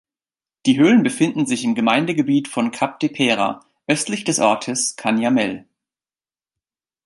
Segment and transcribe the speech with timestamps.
[0.65, 5.65] Die Höhlen befinden sich im Gemeindegebiet von Capdepera östlich des Ortes Canyamel.